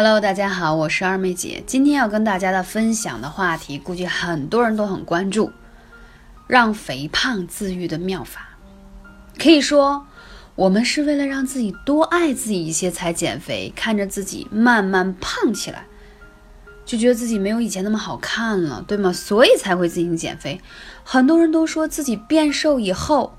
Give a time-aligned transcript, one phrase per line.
[0.00, 1.60] Hello，大家好，我是二妹姐。
[1.66, 5.50] 今天要跟大家的分享的话题，估计很多人都很关注，
[6.46, 8.50] 让肥胖自愈的妙法。
[9.36, 10.06] 可以说，
[10.54, 15.84] 我们是为了让自己多爱自己一些才减肥，看着自己慢慢胖起来，
[16.86, 19.12] 就觉得自己没有以前那么好看了，对吗？
[19.12, 20.60] 所以才会进行减肥。
[21.02, 23.36] 很多人都说自己变瘦以后，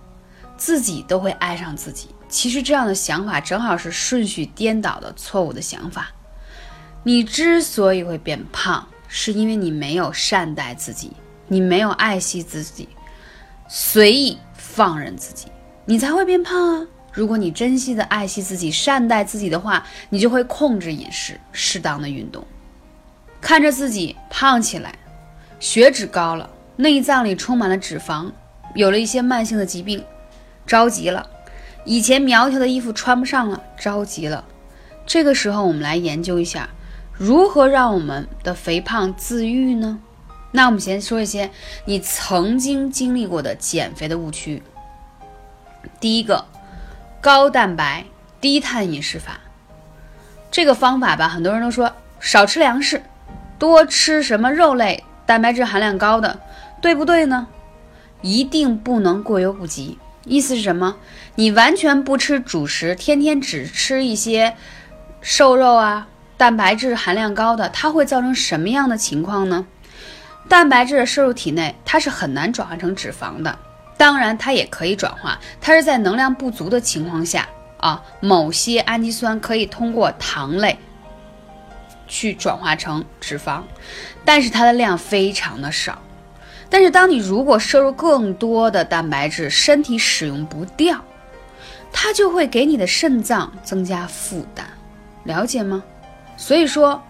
[0.57, 2.09] 自己都会爱上自己。
[2.27, 6.11] 其实这样的想法正好是顺序颠倒的错误的想法。
[7.03, 11.13] 你之所以会变胖，是因为你没有善待自己，
[11.47, 12.89] 你没有爱惜自己，
[13.67, 15.47] 随意放任自己，
[15.85, 16.87] 你才会变胖啊！
[17.13, 22.45] 如果你珍惜的爱惜自己，善待自己的话，你就会控制饮食，适当的运动。
[23.39, 24.93] 看着自己胖起来，
[25.59, 28.29] 血脂高了，内脏里充满了脂肪，
[28.75, 30.03] 有了一些慢性的疾病，
[30.67, 31.25] 着急了。
[31.85, 34.43] 以前苗条的衣服穿不上了，着急了。
[35.05, 36.69] 这个时候，我们来研究一下。
[37.19, 39.99] 如何让我们的肥胖自愈呢？
[40.51, 41.51] 那我们先说一些
[41.83, 44.63] 你曾经经历过的减肥的误区。
[45.99, 46.45] 第一个，
[47.19, 48.05] 高蛋白
[48.39, 49.41] 低碳饮食法。
[50.49, 53.03] 这个方法吧，很多人都说少吃粮食，
[53.59, 56.39] 多吃什么肉类，蛋白质含量高的，
[56.81, 57.47] 对不对呢？
[58.21, 59.99] 一定不能过犹不及。
[60.23, 60.95] 意思是什么？
[61.35, 64.55] 你完全不吃主食，天天只吃一些
[65.19, 66.07] 瘦肉啊。
[66.39, 69.67] 蛋白质含量高的，它会造成什么样的情况呢？
[70.47, 73.59] 蛋白质摄入体内，它是很难转化成脂肪的。
[73.97, 77.45] 当然，它也可以转化，它是在能量不足的情况下
[77.79, 80.79] 啊，某些氨基酸可以通过糖类
[82.07, 83.63] 去转化成脂肪，
[84.23, 86.01] 但是它的量非常的少。
[86.69, 91.03] 但是，当你如果摄入更多的蛋白质，身体使用不掉，
[91.91, 94.65] 它就会给你的肾脏增加负担，
[95.25, 95.83] 了解吗？
[96.39, 97.03] 所以说，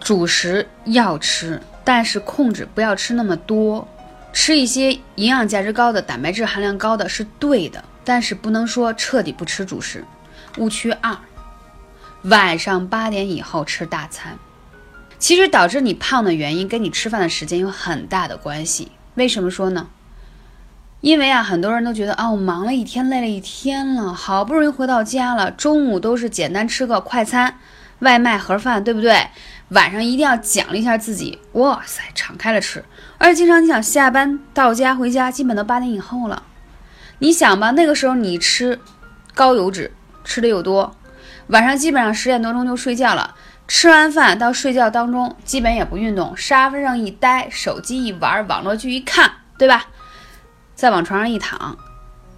[0.00, 3.86] 主食要吃，但是控制不要吃那么多，
[4.32, 10.04] 吃一些营养价值高的、蛋白质含量高的是对的，但是不能说彻底不吃主食。
[10.58, 11.16] 误区二，
[12.24, 14.36] 晚上八点以后吃大餐，
[15.20, 18.90] 其实导致你胖的原因跟你吃饭的时间有很大的关系。
[19.14, 19.86] 为什么说呢？
[21.00, 27.58] 因为啊，很多人都觉得啊，我忙了一天，累了一天了，好不容易回到家了，中午都是简单吃个快餐。
[28.00, 29.28] 外卖盒饭对不对？
[29.70, 32.84] 晚上一定要奖励一下自己，哇塞，敞开了吃。
[33.18, 36.42] 而且经常你想下班到家回家，基本都八点以后了。
[37.20, 38.78] 你想吧，那个时候你吃
[39.32, 40.94] 高油脂，吃的又多，
[41.46, 43.34] 晚上基本上十点多钟就睡觉了。
[43.66, 49.86] 吃完饭到睡觉当中，基本也不运动，沙发上一待，手机一玩，网络剧一看，对吧？
[50.74, 51.78] 再往床上一躺，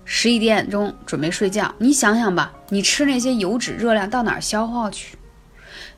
[0.04, 1.74] 十一点钟准备睡觉。
[1.78, 5.15] 你想想吧，你吃那些油脂热量到哪儿消耗去？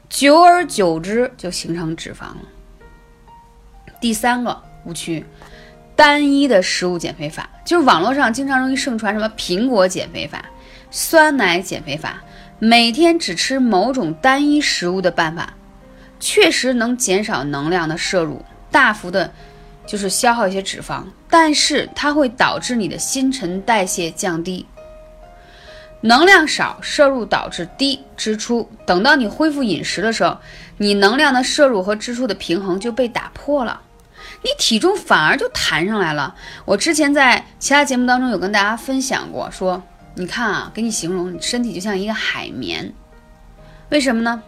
[0.08, 2.38] 久而久之就形成脂肪了。
[4.00, 5.24] 第三个误区，
[5.94, 10.44] 单一的食物减肥法，就是网络上经常容易盛传什么苹果减肥法、
[10.90, 12.22] 酸奶减肥法，
[12.58, 15.52] 每天只吃某种单一食物的办法，
[16.18, 19.32] 确实能减少能量的摄入，大幅的，
[19.86, 24.64] 就是消耗一些脂肪，但是它会导致你的新陈代谢降低。
[26.00, 28.70] 能量少，摄入导致低支出。
[28.86, 30.38] 等到你恢复饮食的时候，
[30.76, 33.80] 你能量的摄入和支出的平衡就被打破了，
[34.42, 36.32] 你体重反而就弹上来了。
[36.64, 39.82] 我之前在其他节目当中有跟大家分享过，说
[40.14, 42.92] 你看啊，给你形容，你身体就像一个海绵，
[43.88, 44.40] 为什么呢？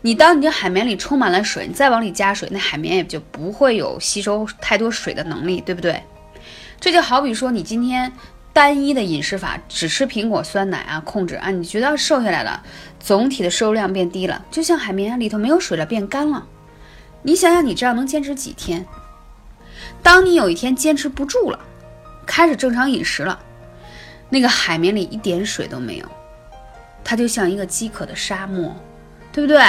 [0.00, 6.02] 你当你的海绵里充满了水，你再往里加水，那海绵也就不会有吸收太多水的能力，对不对？
[6.80, 8.10] 这就好比说你今天。
[8.52, 12.62] 单一的饮食法，只吃苹果、酸奶啊，控制啊，你觉得瘦下来了，
[13.00, 16.46] 总体的摄入量变低了，就像海绵里头没有水了，变干了。
[17.22, 18.84] 你想想，你这样能坚持几天？
[20.02, 21.58] 当你有一天坚持不住了，
[22.26, 23.38] 开始正常饮食了，
[24.28, 26.06] 那个海绵里一点水都没有，
[27.02, 28.74] 它就像一个饥渴的沙漠，
[29.32, 29.62] 对不对？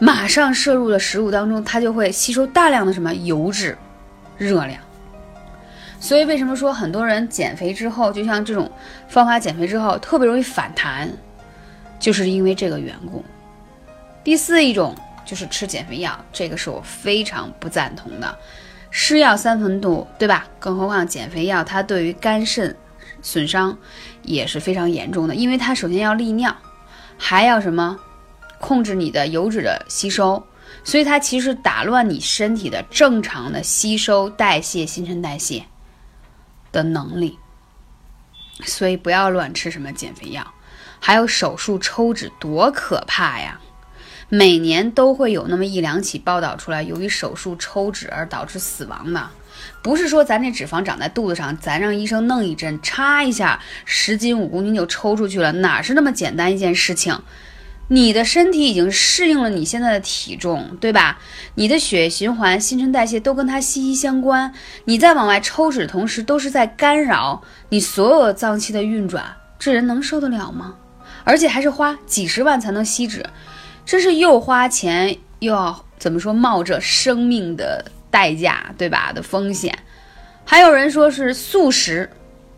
[0.00, 3.76] 马上摄入的食物当中，它就会吸收大量的什么油脂、
[4.36, 4.80] 热量。
[6.00, 8.70] 所以，为什么说很多人减肥之后，就像这种
[9.08, 11.10] 方法减肥之后特别容易反弹，
[11.98, 13.24] 就是因为这个缘故。
[14.22, 18.38] 第四一种就是吃减肥药，这个是我非常不赞同的。
[18.90, 20.46] 吃药三分毒，对吧？
[20.58, 22.74] 更何况减肥药，它对于肝肾
[23.20, 23.76] 损伤
[24.22, 26.56] 也是非常严重的，因为它首先要利尿，
[27.18, 27.98] 还要什么
[28.60, 30.42] 控制你的油脂的吸收，
[30.84, 35.64] 所以它其实打乱你身体的正常的吸收、代谢、新陈代谢。
[36.72, 37.38] 的能力，
[38.64, 40.54] 所以不要乱吃什么减肥药，
[41.00, 43.60] 还有手术抽脂多可怕呀！
[44.30, 49.30] 每年都会有那么一两起报道出来，由于手术抽脂而导致死亡的。
[49.82, 57.18] 不是说咱这脂肪长在肚子上，咱让医生弄一针插一下，十斤五公斤就抽出去了，哪是那么简单一件事情？
[57.90, 61.18] 你的身体已经适应了你现在的体重，对吧？
[61.54, 64.52] 你的血液循环、新陈代谢都跟它息息相关。
[64.84, 69.24] 你在往外抽脂的同时，都是在干扰你所有脏器的运转，
[69.58, 70.74] 这人能受得了吗？
[71.24, 73.24] 而且还是花几十万才能吸脂，
[73.86, 79.12] 这是又花钱又要怎么说冒着生命的代价，对吧？
[79.14, 79.76] 的风险。
[80.44, 82.10] 还有人说是素食，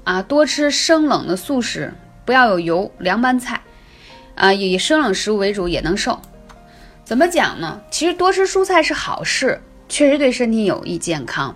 [0.03, 1.93] 啊，多吃生冷的素食，
[2.25, 3.61] 不要有油，凉拌菜。
[4.35, 6.21] 啊，以生冷食物为主也能瘦，
[7.05, 7.81] 怎么讲呢？
[7.91, 11.55] 其实多吃蔬菜是好事，确实对身体有益健康。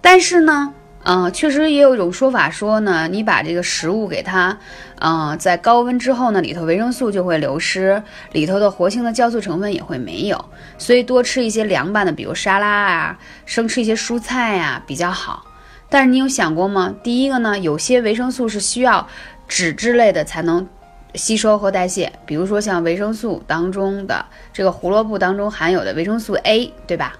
[0.00, 0.74] 但是呢，
[1.04, 4.58] 呃，确实也有一种说法说呢，你把这个食物给它，
[4.98, 8.02] 呃，在高温之后呢，里头维生素就会流失，
[8.32, 10.44] 里头的活性的酵素成分也会没有，
[10.78, 15.44] 所以多吃一些凉拌的，比如沙拉啊，生吃一些蔬菜呀比较好。
[15.88, 16.94] 但是你有想过吗？
[17.02, 19.06] 第一个呢，有些维生素是需要
[19.46, 20.66] 脂质类的才能。
[21.14, 27.14] 吸收和代谢，比如说像维生素当中的这个胡萝卜当中含有的维生素 A，对吧？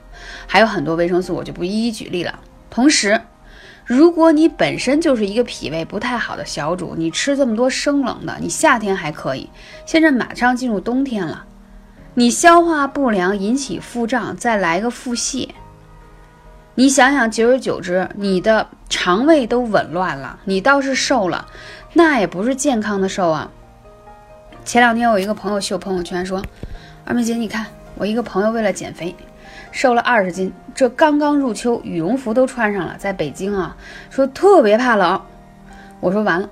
[0.46, 2.38] 还有很多维生素，我就不一一举例了。
[2.70, 3.20] 同时，
[3.84, 9.50] 如果你本身就是一个脾胃不太好的小主，你吃这么多生冷的，你夏天还可以，
[9.84, 11.44] 现在马上进入冬天了，
[12.14, 15.48] 你消化不良引起腹胀，再来个腹泻，
[16.76, 21.48] 你想想，久而久之，你的肠胃都紊乱了，你倒是瘦了，
[21.92, 23.50] 那也不是健康的瘦啊。
[24.64, 26.40] 前两天我一个朋友秀朋友圈说
[27.04, 27.66] ：“二妹姐，你看
[27.96, 29.14] 我一个朋友为了减肥，
[29.72, 30.52] 瘦了二十斤。
[30.72, 33.76] 这刚刚入秋，羽绒服都穿上了，在北京啊，
[34.08, 35.20] 说特别怕冷。
[35.98, 36.48] 我说完了，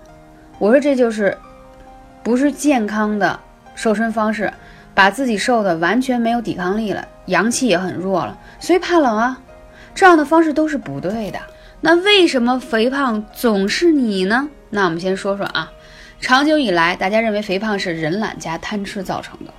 [0.58, 1.38] 我说这就是
[2.22, 3.38] 不是健康的
[3.76, 4.52] 瘦身方式，
[4.92, 9.40] 把自己瘦的完全没有抵抗力了，阳气也很弱了，所以怕冷啊。
[9.94, 11.38] 这样的方式都是不对的。
[11.80, 14.48] 那为什么肥胖总是你呢？
[14.70, 15.70] 那我们先说说啊。”
[16.20, 19.52] 长久以来，大家认为肥胖是人懒加贪吃造成的。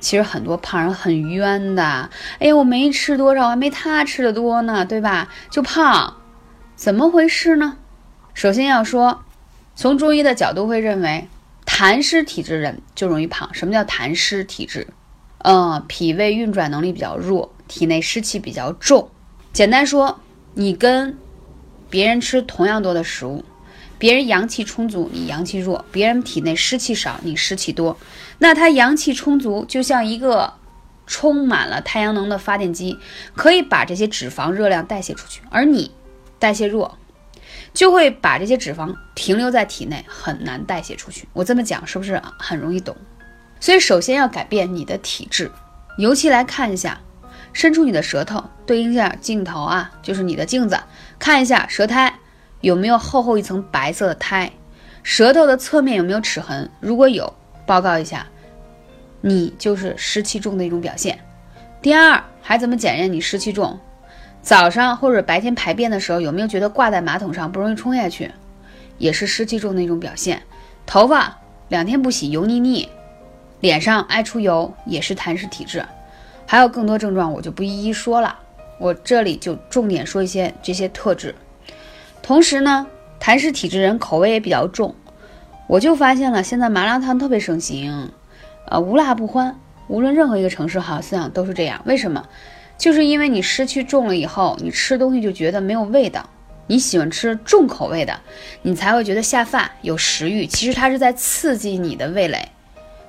[0.00, 2.10] 其实很多胖人很冤的。
[2.38, 5.28] 哎呀，我没吃多少，还没他吃的多呢，对吧？
[5.48, 6.16] 就胖，
[6.74, 7.78] 怎么回事呢？
[8.34, 9.24] 首先要说，
[9.74, 11.28] 从中医的角度会认为，
[11.64, 13.48] 痰湿体质人就容易胖。
[13.54, 14.88] 什么叫痰湿体质？
[15.38, 19.08] 嗯，脾胃运转能力比较弱，体内湿气比较重。
[19.52, 20.20] 简单说，
[20.54, 21.16] 你跟
[21.88, 23.44] 别人吃同样多的食物。
[23.98, 27.96] 别人阳气充足，你阳气弱；别人体内湿气少，你湿气多。
[28.38, 30.54] 那他阳气充足，就像一个
[31.06, 32.98] 充满了太阳能的发电机，
[33.34, 35.90] 可以把这些脂肪热量代谢出去；而你
[36.38, 36.98] 代谢弱，
[37.72, 41.26] 就会把这些脂肪停留在体内，很难代谢出去。
[41.32, 42.94] 我这么讲是不是很容易懂？
[43.58, 45.50] 所以首先要改变你的体质，
[45.96, 47.00] 尤其来看一下，
[47.54, 50.78] 伸出你的舌头，对应一下镜头啊，就是你的镜子，
[51.18, 52.18] 看一下舌苔。
[52.60, 54.50] 有没有厚厚一层白色的苔？
[55.02, 56.68] 舌头的侧面有没有齿痕？
[56.80, 57.32] 如果有，
[57.64, 58.26] 报告一下，
[59.20, 61.18] 你就是湿气重的一种表现。
[61.80, 63.78] 第二，还怎么检验你湿气重？
[64.42, 68.32] 早上或者白天排便的时候，有没有觉得挂在马桶上不容易冲下去？
[68.98, 70.42] 也是湿气重的一种表现。
[70.86, 71.38] 头发
[71.68, 72.88] 两天不洗油腻腻，
[73.60, 75.84] 脸上爱出油，也是痰湿体质。
[76.46, 78.38] 还有更多症状，我就不一一说了。
[78.78, 81.34] 我这里就重点说一些这些特质。
[82.22, 82.86] 同时呢，
[83.20, 84.94] 痰湿体质人口味也比较重，
[85.66, 88.10] 我就发现了现在麻辣烫特别盛行，
[88.68, 89.58] 呃，无辣不欢。
[89.88, 91.80] 无论任何一个城市，好像都是这样。
[91.84, 92.26] 为什么？
[92.76, 96.28] 就是因为你湿气重了以后，你吃东西就觉得没有味道。
[96.66, 98.18] 你喜欢吃重口味的，
[98.62, 100.46] 你才会觉得下饭有食欲。
[100.46, 102.48] 其实它是在刺激你的味蕾，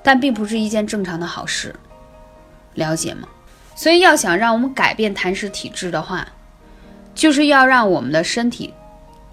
[0.03, 1.75] 但并不是一件正常的好事，
[2.75, 3.27] 了解吗？
[3.75, 6.27] 所以要想让我们改变痰湿体质的话，
[7.15, 8.73] 就是要让我们的身体。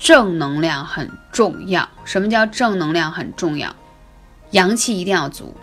[0.04, 1.88] 正能量很重要。
[2.04, 3.74] 什么叫正能量很重要？
[4.50, 5.56] 阳气一定要足。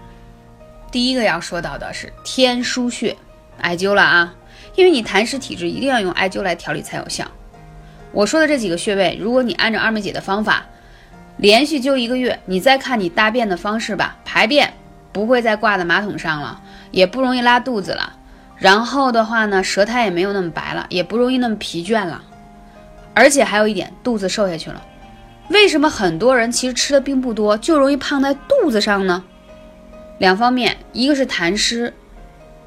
[0.92, 3.16] 第一个要说到的是天枢穴，
[3.60, 4.34] 艾灸了啊，
[4.74, 7.24] 因为你痰湿体质，一定要用艾灸来调理才有效。
[8.12, 10.66] 我说的这几个穴位，如果你按照二妹姐的方法，
[11.38, 14.74] 连续灸一个月，你再看你大便的方式吧，排便
[15.12, 18.14] 不会再挂在马桶上了，也不容易拉肚子了。
[18.58, 22.24] 然后的话呢，舌苔也没有那么白了，也不容易那么疲倦了。
[23.14, 24.82] 而且还有一点，肚子瘦下去了。
[25.50, 29.24] 为什么很多人其实吃的并不多，就容易胖在肚子上呢？
[30.18, 31.94] 两方面，一个是痰湿，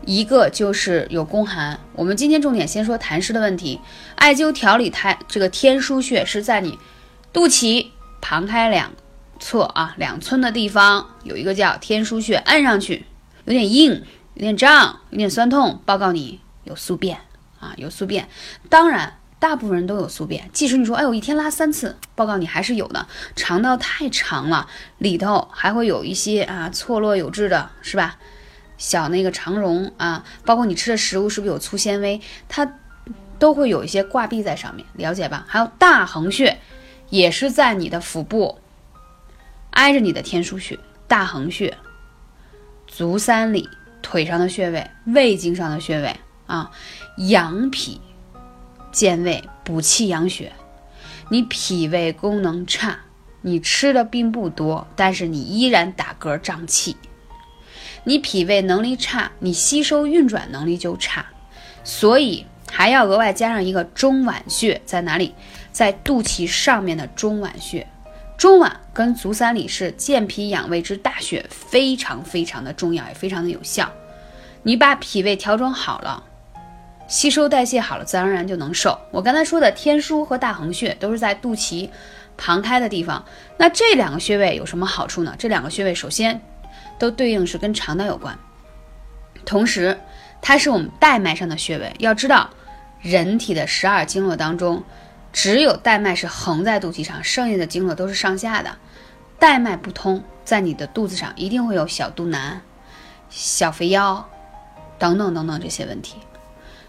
[0.04, 1.80] 一个就是有宫寒。
[1.94, 3.80] 我们今天重点先说痰湿的问题。
[4.16, 6.78] 艾灸调理胎这个天枢穴是在你
[7.32, 7.86] 肚脐
[8.20, 8.92] 旁开两
[9.38, 13.06] 侧啊两寸的地方有一个叫天枢穴，按上去
[13.44, 14.02] 有点硬，
[14.34, 17.18] 有点胀，有点酸痛，报告你有宿便
[17.60, 18.28] 啊，有宿便。
[18.68, 20.48] 当然，大部分人都有宿便。
[20.54, 23.06] 即使你说，哎，我一天拉三次，报告你还是有的。
[23.36, 28.16] 肠道太长了，里头还会有一些啊错落有致的，是吧？
[28.78, 32.78] 小那个肠绒啊，包括你吃的食物是不是有粗纤维，它
[33.38, 35.44] 都会有一些挂壁在上面，了解吧？
[35.46, 36.58] 还有大横穴，
[37.10, 38.58] 也是在你的腹部，
[39.72, 41.76] 挨着你的天枢穴，大横穴，
[42.86, 43.68] 足三里。
[44.00, 46.14] 腿上的穴位、胃经上的穴位
[46.46, 46.70] 啊，
[47.16, 47.98] 阳脾
[48.94, 50.52] 健胃、补气养血。
[51.28, 53.00] 你脾胃功能差，
[53.42, 56.96] 你吃的并不多，但是你依然打嗝胀气。
[58.04, 61.26] 你脾胃能力差，你吸收运转能力就差，
[61.82, 65.34] 所以还要额外加上一个中脘穴，在哪里？
[65.72, 67.84] 在肚脐上面的中脘穴。
[68.36, 73.90] 中脘跟足三里是健脾养胃之大穴，非常非常的重要，也非常的有效。
[74.62, 76.22] 你把脾胃调整好了，
[77.06, 78.98] 吸收代谢好了，自然而然就能瘦。
[79.10, 81.88] 我刚才说的天枢和大横穴都是在肚脐
[82.36, 83.24] 旁开的地方。
[83.56, 85.34] 那这两个穴位有什么好处呢？
[85.38, 86.40] 这两个穴位首先
[86.98, 88.38] 都对应是跟肠道有关，
[89.44, 89.98] 同时
[90.40, 91.94] 它是我们带脉上的穴位。
[91.98, 92.50] 要知道，
[93.00, 94.82] 人体的十二经络当中。
[95.36, 98.70] 只有带脉是横在肚脐上，剩下的经络都是上下的。
[99.36, 102.62] 带脉不通，在你的肚子上一定会有小肚腩、
[103.30, 104.24] 小肥腰
[104.96, 106.18] 等等等等这些问题。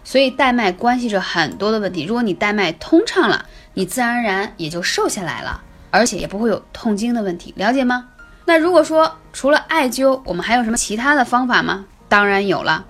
[0.06, 2.04] 所以带脉关系着很多的问题。
[2.04, 3.44] 如果你带脉通畅了，
[3.74, 5.60] 你自然而然也就瘦下来了，
[5.90, 8.06] 而且也不会有痛经的问题，了解吗？
[8.44, 11.86] 那如果说除了艾灸，我们还有什么其他的方法吗？
[12.08, 12.84] 当然有了。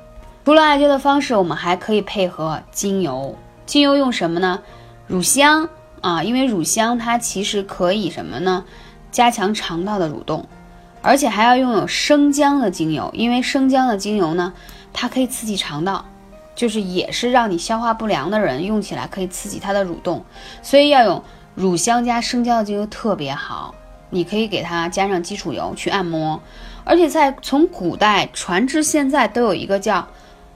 [0.44, 3.38] 除了艾灸的方式，我们还可以配合精油。
[3.64, 4.60] 精油用什么呢？
[5.06, 5.70] 乳香
[6.02, 8.62] 啊，因为乳香它其实可以什么呢？
[9.10, 10.46] 加强肠道的蠕动，
[11.00, 14.52] 而且还要拥有生姜的精油，因为生姜的精油呢，
[14.92, 16.04] 它可以刺激肠道，
[16.56, 20.24] 就是也是让你消化不良的人用起来可以刺激它的蠕动，
[20.62, 21.22] 所以要用
[21.54, 23.72] 乳香加生姜的精油特别好。
[24.10, 26.42] 你可以给它加上基础油去按摩，
[26.84, 30.08] 而且在从古代传至现在都有一个叫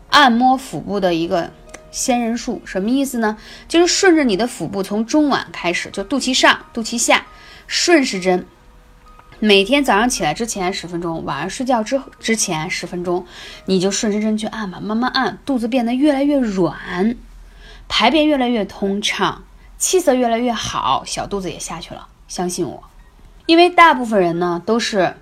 [0.09, 1.51] 按摩腹部的一个。
[1.93, 3.37] 仙人术什么意思呢？
[3.67, 7.27] 就是顺着你的腹部，从中脘开始，就肚脐上、肚脐下，
[7.67, 8.47] 顺时针。
[9.43, 13.25] 每天早上起来之前十分钟，晚上睡觉之之前十分钟，
[13.65, 17.17] 你就顺时针去按吧，慢慢按，肚子变得越来越软，
[17.89, 19.43] 排便越来越通畅，
[19.79, 22.07] 气色越来越好，小肚子也下去了。
[22.29, 22.83] 相信我，
[23.47, 25.17] 因为大部分人呢都是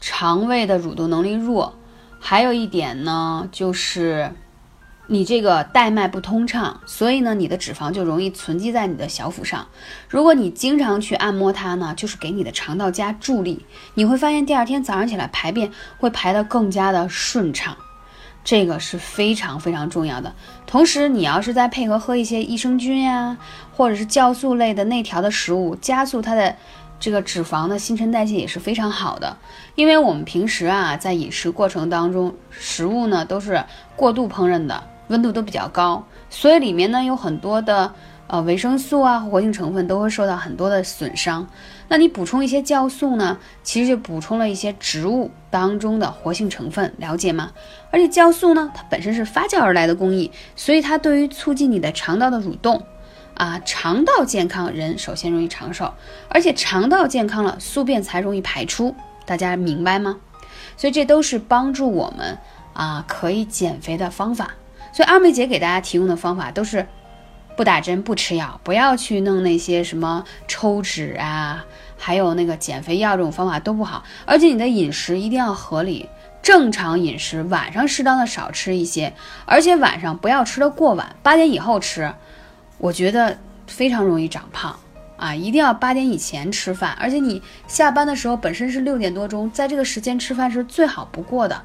[0.00, 1.74] 肠胃的蠕动能力弱，
[2.18, 4.32] 还有一点呢就是。
[5.12, 9.66] 你这个带脉不通畅，所以呢，你的脂肪就容易存积在你的小腹上。
[10.08, 17.76] 如果你经常去按摩它呢，就是给你的肠道加助力，你会发现第二天早上起来排便会排得更加的顺畅，
[18.44, 20.32] 这个是非常非常重要的。
[20.64, 23.36] 同时，你要是再配合喝一些益生菌呀，
[23.76, 26.54] 或者是酵素类的内调的食物，加速它的
[27.00, 29.36] 这个脂肪的新陈代谢也是非常好的。
[29.74, 33.64] 因为我们平时啊，在饮食过程当中，食物呢都是
[33.96, 34.80] 过度烹饪的。
[35.10, 37.92] 温度都比较高，所以里面呢有很多的
[38.26, 41.46] 呃维生素啊活性成分都会受到很多的损伤。
[41.88, 47.50] 那你补充一些酵素呢，其实就补充了一些植物当中的活性成分，了解吗？
[47.90, 52.84] 而且酵素呢，它本身是发酵而来的工艺，所以它对于促进你的肠道的蠕动
[53.34, 55.92] 啊，肠道健康，人首先容易长寿，
[56.28, 58.94] 而且肠道健康了，宿便才容易排出。
[59.26, 60.18] 大家明白吗？
[60.76, 62.38] 所以这都是帮助我们
[62.72, 64.54] 啊可以减肥的方法。
[64.92, 66.86] 所以二妹姐给大家提供的方法都是
[67.56, 71.64] 不打针、不吃药，不要去弄那些什么抽脂啊，
[71.98, 74.02] 还有那个减肥药这种方法都不好。
[74.24, 76.08] 而且你的饮食一定要合理，
[76.42, 79.12] 正常饮食，晚上适当的少吃一些，
[79.44, 82.12] 而且晚上不要吃的过晚，八点以后吃，
[82.78, 84.78] 我觉得非常容易长胖。
[85.20, 91.62] 啊，一定要八点以前吃饭，而且你下班的时候本身是六点多钟，在这个时间吃饭是最好不过的。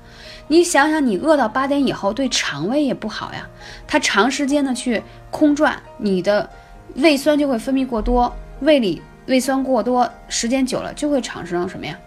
[0.49, 3.47] 你想想，你饿到八点以后，对肠胃也不好呀。
[3.87, 6.49] 它长时间的去空转，你的
[6.95, 11.97] 胃酸就会分泌过多，胃里胃酸过多，时间久了就会产生什么呀？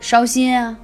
[0.00, 0.76] 烧心啊，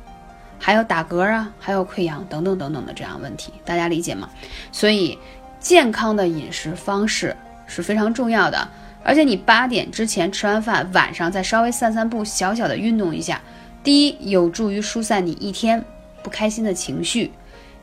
[0.59, 4.31] 还有打嗝啊，还有溃疡等等等等的这样问题，大家理解吗？
[4.73, 5.19] 所以，
[5.61, 8.67] 健康的饮食方式是非常重要的。
[9.07, 13.41] 而且你八点之前吃完饭，晚上再稍微散散步，小小的运动一下，
[13.85, 15.85] 第一有助于疏散你一天
[16.25, 17.31] 不开心的情绪、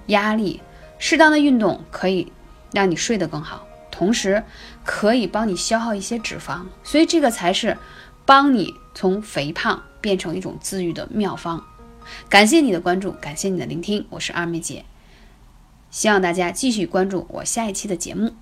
[0.07, 0.59] 压力。
[0.99, 2.29] 适当的运动可以
[2.73, 4.43] 让你睡得更好，同时
[4.83, 7.77] 可以帮你消耗一些脂肪，所以这个才是
[8.25, 11.63] 帮你从肥胖变成一种自愈的妙方。
[12.27, 14.83] 感谢你的关注，感谢你的聆听，我是二妹姐。
[15.89, 18.33] 希望大家继续关注我下一期的节目。